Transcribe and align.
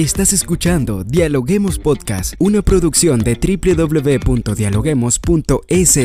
Estás 0.00 0.32
escuchando 0.32 1.04
Dialoguemos 1.04 1.78
Podcast, 1.78 2.32
una 2.38 2.62
producción 2.62 3.20
de 3.20 3.34
www.dialoguemos.es. 3.34 5.98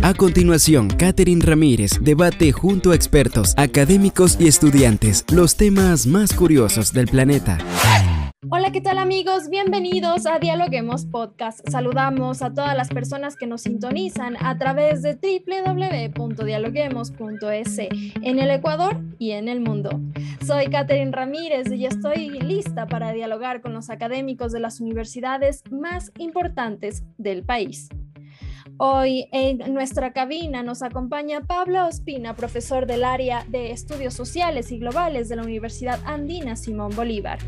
A 0.00 0.14
continuación, 0.14 0.88
Catherine 0.88 1.44
Ramírez 1.44 1.98
debate 2.00 2.50
junto 2.52 2.92
a 2.92 2.94
expertos, 2.94 3.52
académicos 3.58 4.38
y 4.40 4.48
estudiantes 4.48 5.26
los 5.30 5.56
temas 5.56 6.06
más 6.06 6.32
curiosos 6.32 6.94
del 6.94 7.08
planeta. 7.08 7.58
Hola, 8.48 8.72
¿qué 8.72 8.80
tal 8.80 8.96
amigos? 8.96 9.50
Bienvenidos 9.50 10.24
a 10.24 10.38
Dialoguemos 10.38 11.04
Podcast. 11.04 11.60
Saludamos 11.68 12.40
a 12.40 12.54
todas 12.54 12.74
las 12.74 12.88
personas 12.88 13.36
que 13.36 13.46
nos 13.46 13.60
sintonizan 13.60 14.42
a 14.42 14.56
través 14.56 15.02
de 15.02 15.14
www.dialoguemos.es 15.14 17.78
en 17.78 18.38
el 18.38 18.50
Ecuador 18.50 18.98
y 19.18 19.32
en 19.32 19.48
el 19.48 19.60
mundo. 19.60 20.00
Soy 20.46 20.68
Catherine 20.68 21.12
Ramírez 21.12 21.70
y 21.70 21.84
estoy 21.84 22.30
lista 22.40 22.86
para 22.86 23.12
dialogar 23.12 23.60
con 23.60 23.74
los 23.74 23.90
académicos 23.90 24.52
de 24.52 24.60
las 24.60 24.80
universidades 24.80 25.62
más 25.70 26.10
importantes 26.16 27.04
del 27.18 27.44
país. 27.44 27.90
Hoy 28.78 29.28
en 29.32 29.74
nuestra 29.74 30.14
cabina 30.14 30.62
nos 30.62 30.82
acompaña 30.82 31.42
Pablo 31.42 31.86
Ospina, 31.86 32.34
profesor 32.34 32.86
del 32.86 33.04
área 33.04 33.44
de 33.48 33.72
Estudios 33.72 34.14
Sociales 34.14 34.72
y 34.72 34.78
Globales 34.78 35.28
de 35.28 35.36
la 35.36 35.42
Universidad 35.42 36.00
Andina 36.06 36.56
Simón 36.56 36.96
Bolívar. 36.96 37.38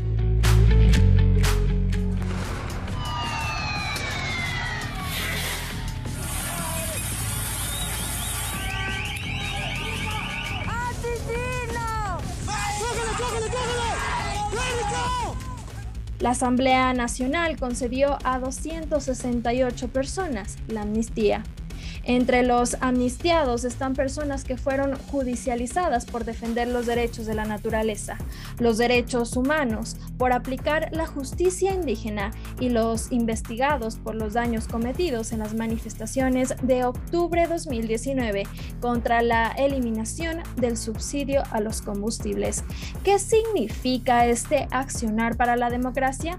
La 16.23 16.29
Asamblea 16.29 16.93
Nacional 16.93 17.57
concedió 17.59 18.17
a 18.23 18.39
268 18.39 19.89
personas 19.89 20.55
la 20.69 20.83
amnistía. 20.83 21.43
Entre 22.05 22.43
los 22.43 22.75
amnistiados 22.81 23.63
están 23.63 23.93
personas 23.93 24.43
que 24.43 24.57
fueron 24.57 24.97
judicializadas 25.09 26.05
por 26.05 26.25
defender 26.25 26.67
los 26.67 26.85
derechos 26.85 27.25
de 27.25 27.33
la 27.33 27.45
naturaleza, 27.45 28.17
los 28.59 28.77
derechos 28.77 29.37
humanos, 29.37 29.95
por 30.17 30.33
aplicar 30.33 30.89
la 30.91 31.07
justicia 31.07 31.73
indígena 31.73 32.31
y 32.59 32.69
los 32.69 33.09
investigados 33.13 33.95
por 33.95 34.15
los 34.15 34.33
daños 34.33 34.67
cometidos 34.67 35.31
en 35.31 35.39
las 35.39 35.53
manifestaciones 35.53 36.53
de 36.61 36.83
octubre 36.83 37.47
2019 37.47 38.43
contra 38.81 39.21
la 39.21 39.51
eliminación 39.51 40.41
del 40.57 40.75
subsidio 40.75 41.43
a 41.51 41.61
los 41.61 41.81
combustibles. 41.81 42.65
¿Qué 43.05 43.17
significa 43.17 44.25
este 44.25 44.67
accionar 44.71 45.37
para 45.37 45.55
la 45.55 45.69
democracia? 45.69 46.37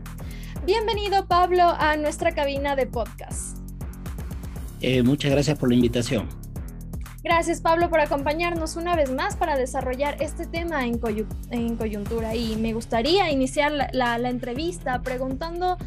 Bienvenido 0.67 1.27
Pablo 1.27 1.65
a 1.79 1.97
nuestra 1.97 2.35
cabina 2.35 2.77
de 2.77 2.87
podcast. 2.87 3.54
Eh, 4.87 5.03
muchas 5.03 5.31
gracias 5.31 5.59
por 5.59 5.71
la 5.71 5.77
invitación. 5.77 6.29
Gracias 7.23 7.63
Pablo 7.63 7.89
por 7.89 8.01
acompañarnos 8.01 8.77
una 8.77 8.95
vez 8.95 9.11
más 9.11 9.35
para 9.35 9.57
desarrollar 9.57 10.19
este 10.21 10.45
tema 10.45 10.85
en, 10.85 10.99
coyuntura. 10.99 12.35
Y 12.35 12.57
me 12.57 12.75
gustaría 12.75 13.31
iniciar 13.31 13.73
la, 13.73 14.17
entrevista 14.29 15.01
preguntando, 15.01 15.79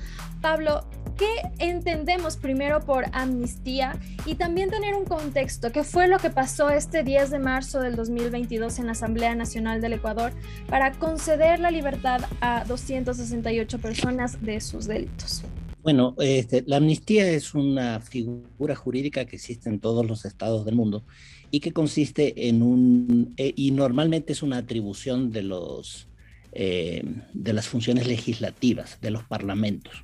Pablo, 0.41 0.83
¿qué 1.15 1.29
entendemos 1.59 2.37
primero 2.37 2.79
por 2.79 3.05
amnistía? 3.13 3.99
Y 4.25 4.33
también 4.33 4.71
tener 4.71 4.95
un 4.95 5.05
contexto, 5.05 5.71
¿qué 5.71 5.83
fue 5.83 6.07
lo 6.07 6.17
que 6.17 6.31
pasó 6.31 6.71
este 6.71 7.03
10 7.03 7.29
de 7.29 7.37
marzo 7.37 7.81
del 7.81 7.95
2022 7.95 8.79
en 8.79 8.87
la 8.87 8.93
Asamblea 8.93 9.35
Nacional 9.35 9.79
del 9.79 9.93
Ecuador 9.93 10.33
para 10.67 10.91
conceder 10.93 11.59
la 11.59 11.69
libertad 11.69 12.21
a 12.41 12.63
268 12.63 13.77
personas 13.77 14.41
de 14.41 14.59
sus 14.59 14.87
delitos? 14.87 15.43
Bueno, 15.87 16.15
este, 16.19 16.65
la 16.67 16.75
amnistía 16.75 17.29
es 17.29 17.53
una 17.53 18.01
figura 18.01 18.75
jurídica 18.75 19.23
que 19.23 19.37
existe 19.37 19.69
en 19.69 19.79
todos 19.79 20.05
los 20.05 20.25
estados 20.25 20.65
del 20.65 20.75
mundo 20.75 21.05
y 21.49 21.61
que 21.61 21.71
consiste 21.71 22.49
en 22.49 22.61
un, 22.61 23.33
eh, 23.37 23.53
y 23.55 23.71
normalmente 23.71 24.33
es 24.33 24.43
una 24.43 24.57
atribución 24.57 25.31
de, 25.31 25.43
los, 25.43 26.09
eh, 26.51 27.05
de 27.33 27.53
las 27.53 27.69
funciones 27.69 28.05
legislativas, 28.05 28.99
de 28.99 29.11
los 29.11 29.23
parlamentos. 29.23 30.03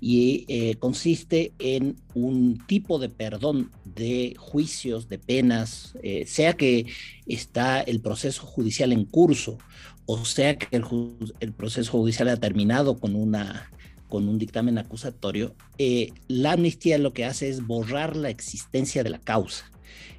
Y 0.00 0.46
eh, 0.48 0.76
consiste 0.76 1.52
en 1.58 1.96
un 2.14 2.64
tipo 2.66 2.98
de 2.98 3.10
perdón 3.10 3.70
de 3.84 4.34
juicios, 4.38 5.10
de 5.10 5.18
penas, 5.18 5.92
sea 6.24 6.54
que 6.54 6.86
está 7.26 7.82
el 7.82 8.00
proceso 8.00 8.46
judicial 8.46 8.92
en 8.92 9.04
curso 9.04 9.58
o 10.10 10.24
sea 10.24 10.56
que 10.56 10.74
el, 10.74 10.84
el 11.40 11.52
proceso 11.52 11.92
judicial 11.92 12.28
ha 12.28 12.38
terminado 12.38 12.98
con 12.98 13.14
una 13.14 13.70
con 14.08 14.28
un 14.28 14.38
dictamen 14.38 14.78
acusatorio, 14.78 15.54
eh, 15.78 16.12
la 16.26 16.52
amnistía 16.52 16.98
lo 16.98 17.12
que 17.12 17.24
hace 17.24 17.48
es 17.48 17.66
borrar 17.66 18.16
la 18.16 18.30
existencia 18.30 19.04
de 19.04 19.10
la 19.10 19.20
causa. 19.20 19.70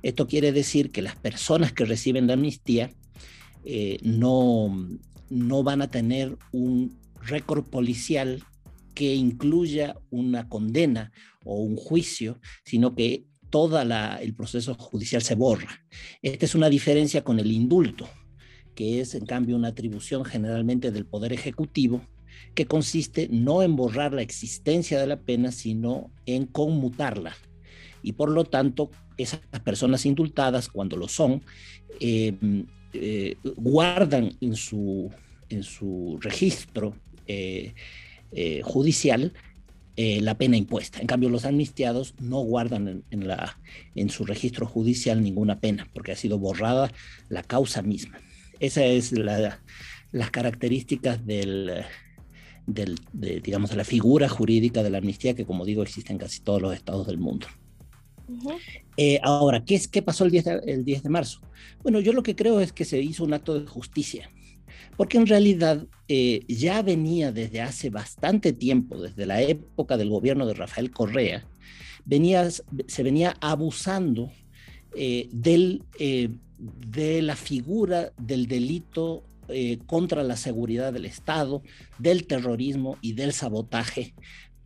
Esto 0.01 0.27
quiere 0.27 0.51
decir 0.51 0.91
que 0.91 1.01
las 1.01 1.15
personas 1.15 1.73
que 1.73 1.85
reciben 1.85 2.27
la 2.27 2.33
amnistía 2.33 2.91
eh, 3.65 3.97
no, 4.01 4.87
no 5.29 5.63
van 5.63 5.81
a 5.81 5.89
tener 5.89 6.37
un 6.51 6.97
récord 7.21 7.65
policial 7.65 8.43
que 8.93 9.15
incluya 9.15 9.95
una 10.09 10.47
condena 10.47 11.11
o 11.43 11.55
un 11.55 11.75
juicio, 11.75 12.39
sino 12.63 12.95
que 12.95 13.25
todo 13.49 13.81
el 13.81 14.35
proceso 14.35 14.75
judicial 14.75 15.21
se 15.21 15.35
borra. 15.35 15.83
Esta 16.21 16.45
es 16.45 16.55
una 16.55 16.69
diferencia 16.69 17.23
con 17.23 17.39
el 17.39 17.51
indulto, 17.51 18.07
que 18.75 19.01
es 19.01 19.15
en 19.15 19.25
cambio 19.25 19.55
una 19.55 19.69
atribución 19.69 20.23
generalmente 20.23 20.91
del 20.91 21.05
Poder 21.05 21.33
Ejecutivo 21.33 22.01
que 22.53 22.65
consiste 22.65 23.27
no 23.31 23.61
en 23.63 23.75
borrar 23.75 24.13
la 24.13 24.21
existencia 24.21 24.99
de 24.99 25.07
la 25.07 25.19
pena, 25.19 25.51
sino 25.51 26.11
en 26.25 26.45
conmutarla. 26.45 27.35
Y 28.01 28.13
por 28.13 28.31
lo 28.31 28.45
tanto, 28.45 28.91
esas 29.17 29.41
personas 29.63 30.05
indultadas, 30.05 30.69
cuando 30.69 30.97
lo 30.97 31.07
son, 31.07 31.41
eh, 31.99 32.33
eh, 32.93 33.35
guardan 33.55 34.31
en 34.41 34.55
su, 34.55 35.11
en 35.49 35.63
su 35.63 36.17
registro 36.21 36.95
eh, 37.27 37.73
judicial 38.63 39.33
la 39.97 40.37
pena 40.37 40.55
impuesta. 40.55 41.01
En 41.01 41.07
cambio, 41.07 41.27
los 41.27 41.43
amnistiados 41.43 42.13
no 42.21 42.39
guardan 42.39 43.03
en, 43.11 43.27
la, 43.27 43.59
en 43.95 44.09
su 44.09 44.23
registro 44.23 44.65
judicial 44.65 45.21
ninguna 45.21 45.59
pena, 45.59 45.89
porque 45.93 46.13
ha 46.13 46.15
sido 46.15 46.39
borrada 46.39 46.89
la 47.27 47.43
causa 47.43 47.81
misma. 47.81 48.17
Esas 48.61 48.85
es 48.85 49.11
la, 49.11 49.59
las 50.13 50.31
características 50.31 51.25
del, 51.25 51.83
del, 52.73 52.99
de, 53.13 53.39
digamos, 53.39 53.75
la 53.75 53.83
figura 53.83 54.29
jurídica 54.29 54.83
de 54.83 54.89
la 54.89 54.99
amnistía 54.99 55.33
que, 55.33 55.45
como 55.45 55.65
digo, 55.65 55.83
existe 55.83 56.11
en 56.11 56.19
casi 56.19 56.41
todos 56.41 56.61
los 56.61 56.73
estados 56.73 57.07
del 57.07 57.17
mundo. 57.17 57.47
Eh, 58.97 59.19
ahora, 59.23 59.63
¿qué, 59.63 59.75
es, 59.75 59.87
¿qué 59.87 60.01
pasó 60.01 60.25
el 60.25 60.31
10, 60.31 60.45
de, 60.45 60.61
el 60.67 60.85
10 60.85 61.03
de 61.03 61.09
marzo? 61.09 61.41
Bueno, 61.81 61.99
yo 61.99 62.13
lo 62.13 62.23
que 62.23 62.35
creo 62.35 62.59
es 62.59 62.71
que 62.71 62.85
se 62.85 63.01
hizo 63.01 63.23
un 63.23 63.33
acto 63.33 63.59
de 63.59 63.65
justicia, 63.65 64.29
porque 64.97 65.17
en 65.17 65.25
realidad 65.25 65.87
eh, 66.07 66.41
ya 66.47 66.81
venía 66.81 67.31
desde 67.31 67.61
hace 67.61 67.89
bastante 67.89 68.53
tiempo, 68.53 69.01
desde 69.01 69.25
la 69.25 69.41
época 69.41 69.97
del 69.97 70.09
gobierno 70.09 70.45
de 70.45 70.53
Rafael 70.53 70.91
Correa, 70.91 71.47
venía, 72.05 72.47
se 72.49 73.03
venía 73.03 73.35
abusando 73.41 74.31
eh, 74.95 75.27
del, 75.31 75.83
de 75.97 77.21
la 77.21 77.35
figura 77.35 78.11
del 78.17 78.47
delito 78.47 79.23
eh, 79.49 79.79
contra 79.85 80.23
la 80.23 80.37
seguridad 80.37 80.93
del 80.93 81.05
Estado, 81.05 81.61
del 81.97 82.27
terrorismo 82.27 82.97
y 83.01 83.13
del 83.13 83.33
sabotaje 83.33 84.13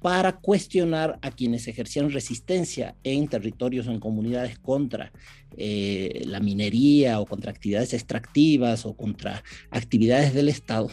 para 0.03 0.35
cuestionar 0.35 1.17
a 1.21 1.31
quienes 1.31 1.65
ejercían 1.69 2.11
resistencia 2.11 2.93
en 3.03 3.29
territorios 3.29 3.87
o 3.87 3.91
en 3.91 4.01
comunidades 4.01 4.59
contra 4.59 5.13
eh, 5.55 6.23
la 6.25 6.41
minería 6.41 7.21
o 7.21 7.25
contra 7.25 7.51
actividades 7.51 7.93
extractivas 7.93 8.85
o 8.85 8.97
contra 8.97 9.41
actividades 9.71 10.33
del 10.33 10.49
Estado, 10.49 10.89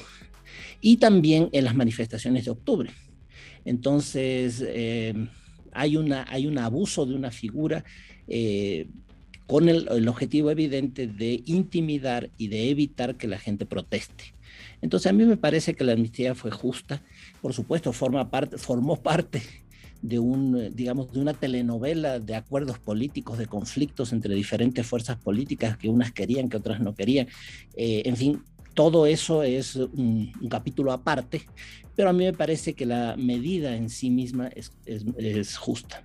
y 0.80 0.98
también 0.98 1.48
en 1.52 1.64
las 1.64 1.74
manifestaciones 1.74 2.44
de 2.44 2.52
octubre. 2.52 2.90
Entonces, 3.64 4.62
eh, 4.64 5.12
hay, 5.72 5.96
una, 5.96 6.24
hay 6.28 6.46
un 6.46 6.58
abuso 6.58 7.04
de 7.04 7.14
una 7.14 7.32
figura 7.32 7.84
con 9.50 9.68
el, 9.68 10.08
objetivo 10.08 10.52
evidente 10.52 11.08
de 11.08 11.42
intimidar 11.44 12.30
y 12.38 12.46
de 12.46 12.70
evitar 12.70 13.16
que 13.16 13.26
la 13.26 13.36
gente 13.36 13.66
proteste. 13.66 14.32
Entonces 14.80 15.10
a 15.10 15.12
mí 15.12 15.24
me 15.24 15.36
parece 15.36 15.74
que 15.74 15.82
la 15.82 15.94
amnistía 15.94 16.36
fue 16.36 16.52
justa, 16.52 17.02
por 17.42 17.52
supuesto 17.52 17.92
forma 17.92 18.30
parte, 18.30 18.58
formó 18.58 19.02
parte 19.02 19.42
de 20.02 20.20
un, 20.20 20.72
digamos, 20.76 21.12
de 21.12 21.18
una 21.18 21.34
telenovela 21.34 22.20
de 22.20 22.36
acuerdos 22.36 22.78
políticos, 22.78 23.38
de 23.38 23.46
conflictos 23.46 24.12
entre 24.12 24.36
diferentes 24.36 24.86
fuerzas 24.86 25.16
políticas 25.16 25.76
que 25.76 25.88
unas 25.88 26.12
querían, 26.12 26.48
que 26.48 26.58
otras 26.58 26.78
no 26.80 26.94
querían. 26.94 27.26
Eh, 27.74 28.02
en 28.04 28.16
fin, 28.16 28.44
todo 28.74 29.04
eso 29.04 29.42
es 29.42 29.74
un, 29.74 30.32
capítulo 30.48 30.92
aparte, 30.92 31.42
pero 31.96 32.10
a 32.10 32.12
mí 32.12 32.22
me 32.22 32.34
parece 32.34 32.74
que 32.74 32.86
la 32.86 33.16
medida 33.16 33.74
en 33.74 33.90
sí 33.90 34.10
misma 34.10 34.46
es, 34.46 34.70
es 34.86 35.56
justa. 35.56 36.04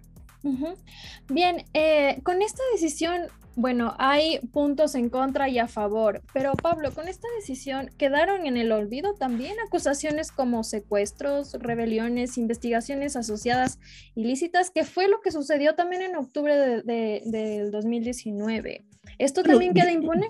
Bien, 1.29 1.65
eh, 1.73 2.19
con 2.23 2.41
esta 2.41 2.61
decisión 2.73 3.23
Bueno, 3.57 3.95
hay 3.99 4.39
puntos 4.51 4.95
en 4.95 5.09
contra 5.09 5.47
y 5.47 5.59
a 5.59 5.69
favor, 5.69 6.21
pero 6.33 6.51
Pablo, 6.61 6.93
con 6.93 7.07
esta 7.07 7.27
decisión 7.39 7.89
quedaron 7.97 8.45
en 8.45 8.57
el 8.57 8.69
olvido 8.73 9.13
también 9.13 9.55
acusaciones 9.65 10.33
como 10.33 10.65
secuestros, 10.65 11.53
rebeliones, 11.53 12.37
investigaciones 12.37 13.15
asociadas 13.15 13.79
ilícitas, 14.13 14.71
que 14.71 14.83
fue 14.83 15.07
lo 15.07 15.21
que 15.21 15.31
sucedió 15.31 15.73
también 15.73 16.01
en 16.01 16.17
octubre 16.17 16.53
del 16.83 17.71
2019. 17.71 18.85
¿Esto 19.19 19.41
también 19.41 19.73
queda 19.73 19.91
impune? 19.91 20.27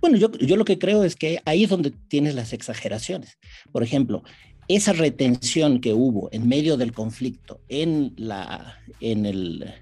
Bueno, 0.00 0.16
yo, 0.16 0.30
yo 0.32 0.56
lo 0.56 0.64
que 0.64 0.78
creo 0.78 1.04
es 1.04 1.16
que 1.16 1.40
ahí 1.44 1.64
es 1.64 1.70
donde 1.70 1.92
tienes 2.08 2.34
las 2.34 2.52
exageraciones. 2.52 3.38
Por 3.72 3.82
ejemplo, 3.82 4.22
esa 4.68 4.92
retención 4.92 5.80
que 5.80 5.92
hubo 5.92 6.28
en 6.32 6.48
medio 6.48 6.76
del 6.76 6.92
conflicto 6.92 7.60
en, 7.68 8.14
la, 8.16 8.78
en 9.00 9.26
el 9.26 9.74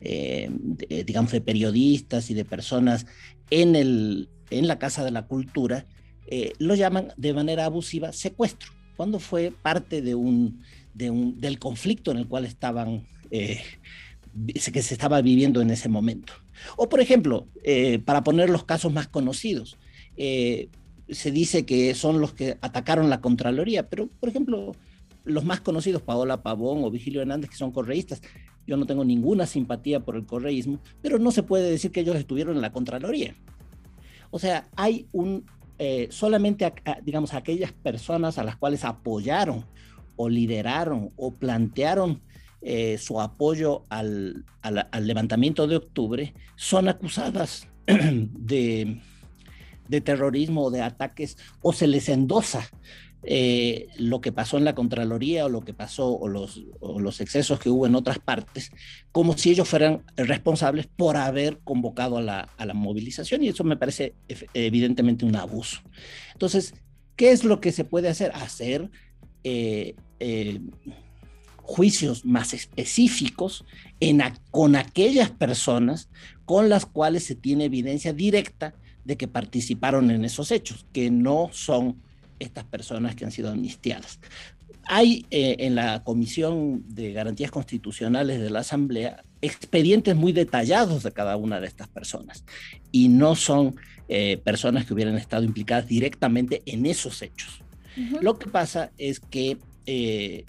eh, 0.00 0.48
digamos, 1.04 1.32
de 1.32 1.40
periodistas 1.40 2.30
y 2.30 2.34
de 2.34 2.44
personas 2.44 3.06
en, 3.50 3.74
el, 3.74 4.28
en 4.50 4.68
la 4.68 4.78
Casa 4.78 5.04
de 5.04 5.10
la 5.10 5.26
Cultura, 5.26 5.86
eh, 6.28 6.52
lo 6.58 6.76
llaman 6.76 7.08
de 7.16 7.34
manera 7.34 7.64
abusiva 7.64 8.12
secuestro, 8.12 8.70
cuando 8.96 9.18
fue 9.18 9.52
parte 9.62 10.00
de 10.00 10.14
un, 10.14 10.62
de 10.94 11.10
un, 11.10 11.40
del 11.40 11.58
conflicto 11.58 12.12
en 12.12 12.18
el 12.18 12.28
cual 12.28 12.44
estaban, 12.44 13.08
eh, 13.32 13.60
que 14.54 14.82
se 14.82 14.94
estaba 14.94 15.20
viviendo 15.20 15.60
en 15.60 15.70
ese 15.70 15.88
momento. 15.88 16.32
O, 16.76 16.88
por 16.88 17.00
ejemplo, 17.00 17.48
para 18.04 18.22
poner 18.22 18.50
los 18.50 18.64
casos 18.64 18.92
más 18.92 19.08
conocidos, 19.08 19.78
se 21.10 21.30
dice 21.30 21.64
que 21.64 21.94
son 21.94 22.20
los 22.20 22.32
que 22.32 22.58
atacaron 22.60 23.10
la 23.10 23.20
Contraloría, 23.20 23.88
pero, 23.88 24.08
por 24.20 24.28
ejemplo, 24.28 24.72
los 25.24 25.44
más 25.44 25.60
conocidos, 25.60 26.02
Paola 26.02 26.42
Pavón 26.42 26.84
o 26.84 26.90
Vigilio 26.90 27.20
Hernández, 27.20 27.50
que 27.50 27.56
son 27.56 27.72
correístas, 27.72 28.22
yo 28.66 28.76
no 28.76 28.86
tengo 28.86 29.04
ninguna 29.04 29.46
simpatía 29.46 30.00
por 30.00 30.16
el 30.16 30.26
correísmo, 30.26 30.80
pero 31.00 31.18
no 31.18 31.30
se 31.30 31.42
puede 31.42 31.70
decir 31.70 31.90
que 31.90 32.00
ellos 32.00 32.16
estuvieron 32.16 32.56
en 32.56 32.62
la 32.62 32.72
Contraloría. 32.72 33.34
O 34.30 34.38
sea, 34.38 34.68
hay 34.76 35.06
un, 35.12 35.46
eh, 35.78 36.08
solamente, 36.10 36.70
digamos, 37.02 37.32
aquellas 37.32 37.72
personas 37.72 38.38
a 38.38 38.44
las 38.44 38.56
cuales 38.56 38.84
apoyaron 38.84 39.64
o 40.16 40.28
lideraron 40.28 41.12
o 41.16 41.32
plantearon 41.32 42.20
eh, 42.60 42.98
su 42.98 43.20
apoyo 43.20 43.84
al, 43.88 44.44
levantamiento 45.00 45.68
de 45.68 45.76
octubre 45.76 46.34
son 46.56 46.88
acusadas 46.88 47.68
de, 47.86 49.00
de 49.88 50.00
terrorismo 50.00 50.64
o 50.64 50.70
de 50.70 50.82
ataques 50.82 51.36
o 51.62 51.72
se 51.72 51.86
les 51.86 52.08
endosa 52.08 52.68
eh, 53.24 53.88
lo 53.98 54.20
que 54.20 54.30
pasó 54.30 54.58
en 54.58 54.64
la 54.64 54.76
Contraloría 54.76 55.46
o 55.46 55.48
lo 55.48 55.62
que 55.62 55.74
pasó 55.74 56.16
o 56.16 56.28
los, 56.28 56.62
los 56.80 57.20
excesos 57.20 57.58
que 57.58 57.68
hubo 57.68 57.84
en 57.84 57.96
otras 57.96 58.20
partes, 58.20 58.70
como 59.10 59.36
si 59.36 59.50
ellos 59.50 59.68
fueran 59.68 60.04
responsables 60.16 60.86
por 60.86 61.16
haber 61.16 61.58
convocado 61.58 62.18
a 62.18 62.22
la, 62.22 62.40
a 62.56 62.64
la 62.64 62.74
movilización 62.74 63.42
y 63.42 63.48
eso 63.48 63.64
me 63.64 63.76
parece 63.76 64.14
evidentemente 64.54 65.24
un 65.24 65.34
abuso. 65.34 65.80
Entonces, 66.32 66.74
¿qué 67.16 67.32
es 67.32 67.42
lo 67.42 67.60
que 67.60 67.72
se 67.72 67.84
puede 67.84 68.08
hacer? 68.08 68.30
Hacer 68.34 68.88
eh, 69.42 69.96
eh, 70.20 70.60
juicios 71.56 72.24
más 72.24 72.54
específicos 72.54 73.64
en 74.00 74.22
con 74.50 74.76
aquellas 74.76 75.30
personas 75.30 76.08
con 76.44 76.68
las 76.68 76.86
cuales 76.86 77.24
se 77.24 77.34
tiene 77.34 77.64
evidencia 77.64 78.12
directa 78.12 78.74
de 79.08 79.16
que 79.16 79.26
participaron 79.26 80.10
en 80.10 80.26
esos 80.26 80.52
hechos, 80.52 80.84
que 80.92 81.10
no 81.10 81.48
son 81.50 81.96
estas 82.38 82.64
personas 82.64 83.14
que 83.14 83.24
han 83.24 83.32
sido 83.32 83.50
amnistiadas. 83.50 84.20
Hay 84.84 85.24
eh, 85.30 85.56
en 85.60 85.74
la 85.74 86.04
Comisión 86.04 86.84
de 86.88 87.14
Garantías 87.14 87.50
Constitucionales 87.50 88.38
de 88.38 88.50
la 88.50 88.60
Asamblea 88.60 89.24
expedientes 89.40 90.14
muy 90.14 90.32
detallados 90.32 91.02
de 91.04 91.12
cada 91.12 91.38
una 91.38 91.58
de 91.58 91.68
estas 91.68 91.88
personas 91.88 92.44
y 92.92 93.08
no 93.08 93.34
son 93.34 93.76
eh, 94.08 94.36
personas 94.44 94.84
que 94.84 94.92
hubieran 94.92 95.16
estado 95.16 95.42
implicadas 95.42 95.88
directamente 95.88 96.62
en 96.66 96.84
esos 96.84 97.22
hechos. 97.22 97.62
Lo 98.20 98.38
que 98.38 98.48
pasa 98.48 98.92
es 98.96 99.18
que 99.18 99.56
eh, 99.86 100.44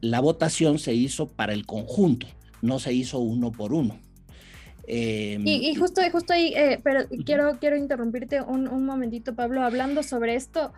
la 0.00 0.20
votación 0.20 0.78
se 0.78 0.94
hizo 0.94 1.28
para 1.28 1.52
el 1.52 1.66
conjunto, 1.66 2.28
no 2.62 2.78
se 2.78 2.94
hizo 2.94 3.18
uno 3.18 3.52
por 3.52 3.74
uno. 3.74 3.98
Y, 4.86 5.74
justo, 5.76 6.00
justo 6.12 6.32
ahí, 6.32 6.54
pero 6.82 7.08
quiero, 7.24 7.58
quiero 7.58 7.76
interrumpirte 7.76 8.42
un, 8.42 8.68
un, 8.68 8.84
momentito, 8.84 9.34
Pablo, 9.34 9.62
hablando 9.62 10.02
sobre 10.02 10.34
esto. 10.34 10.72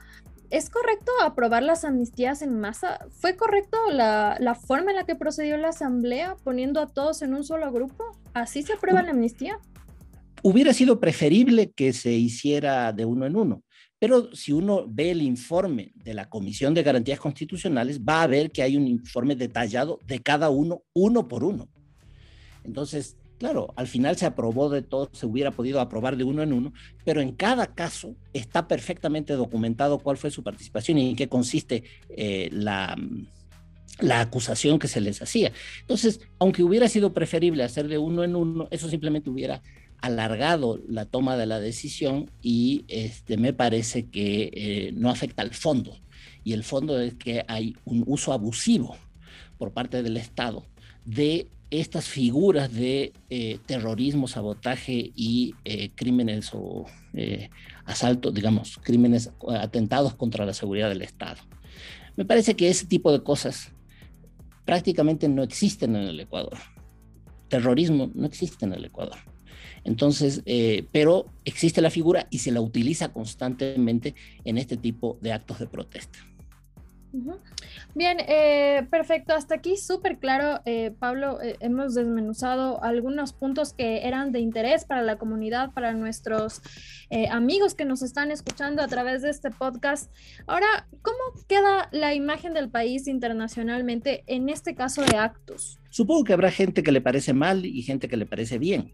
¿Es 0.51 0.71
correcto 0.71 1.11
aprobar 1.23 1.63
las 1.65 1.85
amnistías 1.85 2.41
en 2.41 2.61
masa? 2.61 3.01
¿Fue 3.11 3.37
correcto 3.37 3.79
la, 3.91 4.59
forma 4.67 4.91
en 4.91 4.97
la 4.97 5.05
que 5.05 5.17
procedió 5.17 5.57
la 5.57 5.71
Asamblea 5.71 6.37
poniendo 6.45 6.81
a 6.81 6.87
todos 6.87 7.23
en 7.23 7.35
un 7.35 7.43
solo 7.43 7.73
grupo? 7.73 8.05
¿Así 8.33 8.63
se 8.63 8.75
aprueba 8.75 9.03
la 9.03 9.11
amnistía? 9.11 9.59
Hubiera 10.43 10.73
sido 10.73 11.01
preferible 11.01 11.73
que 11.73 11.93
se 11.93 12.13
hiciera 12.13 12.93
de 12.93 13.05
uno 13.05 13.27
en 13.27 13.35
uno, 13.35 13.65
pero 13.99 14.33
si 14.35 14.53
uno 14.53 14.85
ve 14.89 15.11
el 15.11 15.23
informe 15.23 15.93
de 15.97 16.15
la 16.15 16.29
Comisión 16.29 16.75
de 16.75 16.85
Garantías 16.85 17.19
Constitucionales, 17.19 18.01
va 18.01 18.23
a 18.23 18.29
ver 18.29 18.53
que 18.53 18.63
hay 18.63 18.77
un 18.77 18.87
informe 18.87 19.35
detallado 19.35 19.99
de 20.07 20.21
cada 20.21 20.51
uno, 20.51 20.85
uno 20.93 21.27
por 21.27 21.43
uno. 21.43 21.69
Entonces, 22.63 23.17
Claro, 23.39 23.75
al 23.77 23.87
final 23.87 24.17
se 24.17 24.25
aprobó 24.25 24.71
de 24.71 24.81
todo, 24.81 25.11
se 25.13 25.27
hubiera 25.27 25.51
podido 25.51 25.81
aprobar 25.81 26.17
de 26.17 26.25
uno 26.25 26.43
en 26.43 26.55
uno, 26.55 26.73
pero 27.05 27.21
en 27.21 27.33
cada 27.33 27.75
caso 27.75 28.15
está 28.33 28.67
perfectamente 28.67 29.35
documentado 29.35 29.99
cuál 29.99 30.17
fue 30.17 30.31
su 30.31 30.43
participación 30.43 30.97
y 30.99 31.11
en 31.11 31.17
qué 31.17 31.29
consiste 31.29 31.85
eh, 32.09 32.49
la, 32.51 32.97
la 34.01 34.21
acusación 34.21 34.79
que 34.79 34.89
se 34.89 35.03
les 35.03 35.21
hacía. 35.21 35.53
Entonces, 35.81 36.21
aunque 36.39 36.63
hubiera 36.63 36.89
sido 36.89 37.13
preferible 37.13 37.63
hacer 37.63 37.89
de 37.89 37.99
uno 37.99 38.25
en 38.25 38.37
uno, 38.37 38.69
eso 38.71 38.89
simplemente 38.89 39.29
hubiera 39.29 39.63
alargado 40.01 40.81
la 40.89 41.05
toma 41.05 41.37
de 41.37 41.47
la 41.47 41.61
decisión 41.61 42.31
y 42.43 42.85
este, 42.89 43.37
me 43.37 43.53
parece 43.53 44.07
que 44.07 44.51
eh, 44.53 44.93
no 44.95 45.11
afecta 45.11 45.43
al 45.43 45.53
fondo. 45.53 45.99
Y 46.43 46.53
el 46.53 46.65
fondo 46.65 47.01
es 47.01 47.15
que 47.15 47.45
hay 47.49 47.77
un 47.85 48.05
uso 48.07 48.33
abusivo 48.33 48.97
por 49.59 49.73
parte 49.73 50.03
del 50.03 50.17
Estado 50.17 50.65
de 51.05 51.49
estas 51.71 52.07
figuras 52.07 52.73
de 52.73 53.13
eh, 53.29 53.59
terrorismo, 53.67 54.29
sabotaje 54.29 55.11
y 55.15 55.55
eh, 55.65 55.91
crímenes 55.95 56.51
o 56.53 56.87
eh, 57.15 57.51
asaltos, 57.85 58.33
digamos, 58.33 58.79
crímenes, 58.83 59.33
atentados 59.49 60.15
contra 60.15 60.47
la 60.47 60.55
seguridad 60.55 60.89
del 60.89 61.03
Estado. 61.03 61.43
Me 62.17 62.25
parece 62.25 62.55
que 62.55 62.69
ese 62.69 62.87
tipo 62.87 63.11
de 63.13 63.23
cosas 63.23 63.73
prácticamente 64.65 65.29
no 65.29 65.43
existen 65.43 65.97
en 65.97 66.05
el 66.05 66.21
Ecuador. 66.21 66.57
Terrorismo 67.49 68.11
no 68.15 68.27
existe 68.27 68.65
en 68.65 68.73
el 68.73 68.85
Ecuador. 68.85 69.19
Entonces, 69.85 70.43
pero 70.91 71.27
existe 71.45 71.81
la 71.81 71.91
figura 71.91 72.27
y 72.31 72.39
se 72.39 72.51
la 72.51 72.61
utiliza 72.61 73.13
constantemente 73.13 74.17
en 74.45 74.59
este 74.59 74.77
tipo 74.77 75.17
de 75.21 75.33
actos 75.33 75.61
de 75.61 75.69
protesta. 75.69 76.19
Bien, 77.95 78.19
eh, 78.21 78.87
perfecto. 78.91 79.35
Hasta 79.35 79.55
aquí 79.55 79.77
súper 79.77 80.19
claro, 80.19 80.61
eh, 80.67 80.93
Pablo. 80.99 81.41
Eh, 81.41 81.57
hemos 81.61 81.95
desmenuzado 81.95 82.83
algunos 82.83 83.33
puntos 83.33 83.73
que 83.73 84.07
eran 84.07 84.33
de 84.33 84.41
interés 84.41 84.85
para 84.85 85.03
la 85.03 85.17
comunidad, 85.17 85.73
para 85.73 85.93
nuestros 85.93 86.61
amigos 87.31 87.75
que 87.75 87.85
nos 87.85 88.03
están 88.03 88.33
escuchando 88.33 88.83
a 88.83 88.89
través 88.89 89.23
de 89.23 89.31
este 89.31 89.51
podcast. 89.51 90.13
Ahora, 90.49 90.89
¿cómo 91.03 91.19
queda 91.47 91.89
la 91.93 92.15
imagen 92.15 92.53
del 92.53 92.69
país 92.69 93.07
internacionalmente 93.07 94.25
en 94.27 94.49
este 94.49 94.75
caso 94.75 95.03
de 95.03 95.17
actos? 95.17 95.79
Supongo 95.91 96.25
que 96.25 96.33
habrá 96.33 96.51
gente 96.51 96.83
que 96.83 96.91
le 96.91 97.01
parece 97.01 97.33
mal 97.33 97.65
y 97.65 97.83
gente 97.83 98.09
que 98.09 98.17
le 98.17 98.27
parece 98.27 98.59
bien. 98.59 98.93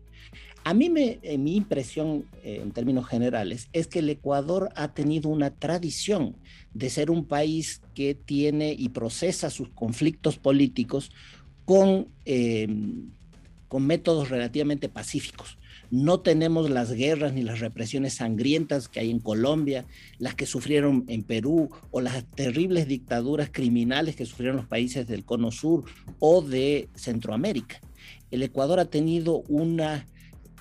A 0.64 0.74
mí 0.74 0.90
me, 0.90 1.18
mi 1.38 1.56
impresión 1.56 2.24
en 2.44 2.70
términos 2.70 3.06
generales 3.06 3.68
es 3.72 3.88
que 3.88 3.98
el 3.98 4.10
Ecuador 4.10 4.68
ha 4.76 4.94
tenido 4.94 5.28
una 5.28 5.50
tradición 5.50 6.36
de 6.72 6.88
ser 6.88 7.10
un 7.10 7.24
país 7.24 7.82
que 7.94 8.14
tiene 8.14 8.72
y 8.72 8.90
procesa 8.90 9.50
sus 9.50 9.70
conflictos 9.70 10.38
políticos 10.38 11.10
con, 11.64 12.08
em, 12.24 13.10
con 13.66 13.86
métodos 13.86 14.30
relativamente 14.30 14.88
pacíficos. 14.88 15.58
No 15.90 16.20
tenemos 16.20 16.70
las 16.70 16.92
guerras 16.92 17.34
ni 17.34 17.42
las 17.42 17.60
represiones 17.60 18.14
sangrientas 18.14 18.88
que 18.88 19.00
hay 19.00 19.10
en 19.10 19.18
Colombia, 19.18 19.84
las 20.18 20.34
que 20.34 20.46
sufrieron 20.46 21.04
en 21.08 21.22
Perú 21.22 21.70
o 21.90 22.00
las 22.00 22.24
terribles 22.30 22.86
dictaduras 22.86 23.50
criminales 23.52 24.16
que 24.16 24.24
sufrieron 24.24 24.56
los 24.56 24.66
países 24.66 25.06
del 25.06 25.24
Cono 25.24 25.50
Sur 25.50 25.84
o 26.18 26.40
de 26.40 26.88
Centroamérica. 26.94 27.80
El 28.30 28.42
Ecuador 28.42 28.80
ha 28.80 28.86
tenido 28.86 29.42
una 29.48 30.06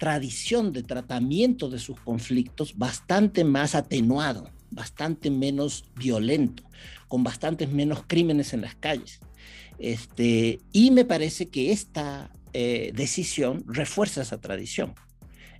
tradición 0.02 0.74
de 0.74 0.82
tratamiento 0.82 1.70
de 1.70 1.78
sus 1.78 2.00
conflictos 2.00 2.76
bastante 2.76 3.44
más 3.44 3.76
atenuado 3.76 4.50
bastante 4.72 5.30
menos 5.30 5.86
violento, 5.96 6.64
con 7.08 7.24
bastantes 7.24 7.70
menos 7.70 8.04
crímenes 8.08 8.54
en 8.54 8.62
las 8.62 8.74
calles. 8.74 9.20
Este, 9.78 10.60
y 10.72 10.92
me 10.92 11.06
parece 11.06 11.50
que 11.50 11.72
esta 11.72 12.32
eh, 12.54 12.92
decisión 12.96 13.64
refuerza 13.68 14.22
esa 14.22 14.40
tradición. 14.40 14.96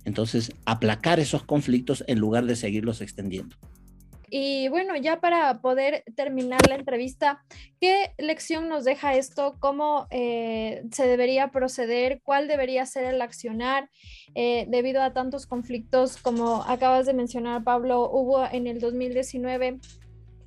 Entonces, 0.04 0.50
aplacar 0.64 1.20
esos 1.20 1.44
conflictos 1.44 2.02
en 2.08 2.18
lugar 2.18 2.46
de 2.46 2.56
seguirlos 2.56 3.00
extendiendo. 3.00 3.56
Y 4.34 4.68
bueno, 4.68 4.96
ya 4.96 5.20
para 5.20 5.60
poder 5.60 6.04
terminar 6.16 6.66
la 6.66 6.76
entrevista, 6.76 7.44
¿qué 7.78 8.14
lección 8.16 8.66
nos 8.66 8.82
deja 8.82 9.14
esto? 9.14 9.56
¿Cómo 9.60 10.06
eh, 10.10 10.84
se 10.90 11.06
debería 11.06 11.50
proceder? 11.50 12.22
¿Cuál 12.22 12.48
debería 12.48 12.86
ser 12.86 13.04
el 13.04 13.20
accionar? 13.20 13.90
Eh, 14.34 14.64
debido 14.70 15.02
a 15.02 15.12
tantos 15.12 15.44
conflictos 15.44 16.16
como 16.16 16.62
acabas 16.62 17.04
de 17.04 17.12
mencionar, 17.12 17.62
Pablo, 17.62 18.08
hubo 18.10 18.46
en 18.50 18.66
el 18.66 18.80
2019 18.80 19.80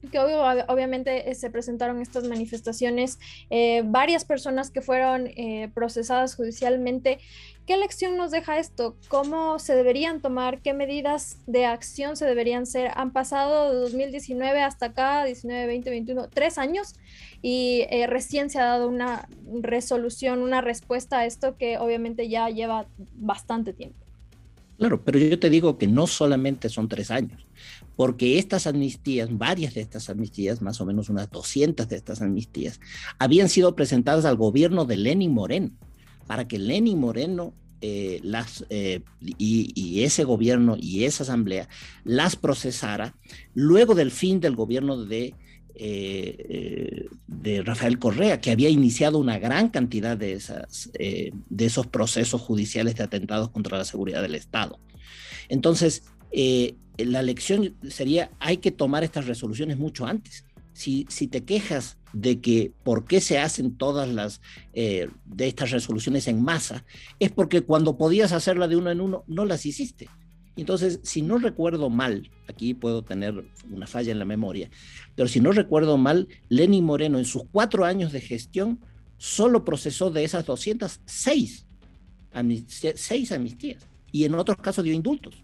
que 0.08 0.20
obviamente 0.20 1.30
eh, 1.30 1.36
se 1.36 1.50
presentaron 1.50 2.02
estas 2.02 2.26
manifestaciones, 2.26 3.20
eh, 3.50 3.84
varias 3.86 4.26
personas 4.26 4.72
que 4.72 4.82
fueron 4.82 5.28
eh, 5.28 5.70
procesadas 5.74 6.36
judicialmente. 6.36 7.20
¿Qué 7.66 7.78
lección 7.78 8.16
nos 8.16 8.32
deja 8.32 8.60
esto? 8.60 8.96
¿Cómo 9.08 9.58
se 9.58 9.76
deberían 9.76 10.22
tomar? 10.22 10.62
¿Qué 10.62 10.74
medidas 10.74 11.40
de 11.48 11.66
acción 11.66 12.16
se 12.16 12.26
deberían 12.26 12.68
ser? 12.68 12.92
Han 12.96 13.12
pasado 13.12 13.74
de 13.74 13.80
2019 13.80 14.62
hasta 14.62 14.88
acá, 14.88 15.26
19, 15.26 15.66
20, 15.66 15.90
21, 15.90 16.30
tres 16.30 16.60
años 16.60 16.94
y 17.42 17.86
recién 18.08 18.52
se 18.52 18.60
ha 18.60 18.66
dado 18.66 18.88
una 18.88 19.28
resolución, 19.62 20.44
una 20.44 20.62
respuesta 20.62 21.20
a 21.20 21.26
esto 21.26 21.58
que 21.58 21.80
obviamente 21.80 22.30
ya 22.30 22.50
lleva 22.50 22.86
bastante 23.16 23.74
tiempo. 23.74 24.05
Claro, 24.78 25.04
pero 25.04 25.20
yo 25.20 25.40
te 25.40 25.50
digo 25.50 25.78
que 25.78 25.88
no 25.88 26.06
solamente 26.06 26.70
son 26.70 26.90
tres 26.90 27.10
años, 27.10 27.48
porque 27.96 28.38
estas 28.38 28.68
amnistías, 28.68 29.30
varias 29.32 29.74
de 29.74 29.82
estas 29.82 30.10
amnistías, 30.10 30.62
más 30.62 30.82
o 30.82 30.86
menos 30.86 31.10
unas 31.10 31.30
200 31.30 31.88
de 31.88 31.96
estas 31.96 32.22
amnistías, 32.22 32.82
habían 33.18 33.48
sido 33.48 33.76
presentadas 33.76 34.26
al 34.26 34.36
gobierno 34.36 34.86
de 34.86 34.98
Lenin 34.98 35.34
Moreno, 35.34 35.72
para 36.28 36.48
que 36.48 36.60
Lenin 36.60 37.00
Moreno 37.00 37.54
eh, 37.82 38.22
eh, 38.70 39.02
y, 39.20 40.04
ese 40.04 40.24
gobierno 40.24 40.76
y 40.80 41.04
esa 41.04 41.24
asamblea 41.24 41.68
las 42.04 42.36
procesara 42.36 43.16
luego 43.54 43.94
del 43.96 44.12
fin 44.12 44.40
del 44.40 44.56
gobierno 44.56 45.06
de 45.06 45.36
eh, 45.78 47.08
de 47.28 47.62
Rafael 47.62 48.00
Correa, 48.00 48.40
que 48.40 48.52
había 48.52 48.70
iniciado 48.70 49.18
una 49.18 49.40
gran 49.40 49.70
cantidad 49.70 50.16
de, 50.16 50.34
esas, 50.34 50.90
eh, 50.98 51.32
de 51.50 51.66
esos 51.66 51.88
procesos 51.88 52.42
judiciales 52.42 52.96
de 52.96 53.04
atentados 53.04 53.50
contra 53.50 53.78
la 53.78 53.84
seguridad 53.84 54.22
del 54.22 54.36
Estado. 54.36 54.80
Entonces, 55.50 56.04
eh, 56.32 56.76
la 56.98 57.22
lección 57.22 57.76
sería, 57.90 58.32
hay 58.40 58.58
que 58.58 58.72
tomar 58.72 59.04
estas 59.04 59.28
resoluciones 59.28 59.78
mucho 59.78 60.06
antes. 60.06 60.46
Si, 60.72 61.06
si 61.10 61.28
te 61.28 61.44
quejas 61.44 61.98
de 62.14 62.40
que 62.40 62.72
por 62.84 63.06
qué 63.06 63.20
se 63.20 63.40
hacen 63.40 63.76
todas 63.76 64.08
las 64.08 64.42
de 64.74 65.10
estas 65.48 65.72
resoluciones 65.72 66.28
en 66.28 66.42
masa, 66.42 66.86
es 67.20 67.32
porque 67.32 67.62
cuando 67.62 67.98
podías 67.98 68.32
hacerla 68.32 68.68
de 68.68 68.78
uno 68.78 68.92
en 68.92 69.02
uno, 69.02 69.24
no 69.28 69.46
las 69.46 69.66
hiciste. 69.66 70.10
Entonces, 70.56 71.00
si 71.04 71.22
no 71.22 71.38
recuerdo 71.38 71.90
mal, 71.90 72.30
aquí 72.48 72.74
puedo 72.74 73.04
tener 73.04 73.46
una 73.70 73.88
falla 73.88 74.12
en 74.12 74.20
la 74.20 74.26
memoria, 74.26 74.70
pero 75.16 75.28
si 75.28 75.40
no 75.40 75.52
recuerdo 75.52 75.98
mal, 75.98 76.28
Lenny 76.50 76.82
Moreno 76.82 77.18
en 77.18 77.26
sus 77.26 77.44
cuatro 77.52 77.86
años 77.86 78.12
de 78.12 78.22
gestión 78.22 78.80
solo 79.18 79.66
procesó 79.66 80.12
de 80.12 80.24
esas 80.24 80.46
206 80.46 81.66
seis 82.96 83.32
amnistías 83.32 83.88
y 84.12 84.26
en 84.26 84.36
otros 84.36 84.58
casos 84.58 84.84
dio 84.84 84.94
indultos. 84.94 85.36